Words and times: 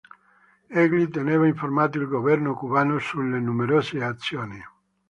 Egli 0.79 1.07
teneva 1.09 1.45
informato 1.45 1.99
il 1.99 2.07
governo 2.07 2.55
cubano 2.55 2.97
sulle 2.97 3.39
numerose 3.39 4.03
azioni. 4.03 4.59